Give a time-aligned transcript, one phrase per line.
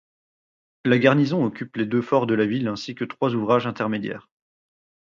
[0.83, 4.27] La garnison occupe les deux forts de la ville ainsi que trois ouvrages intermédiaires.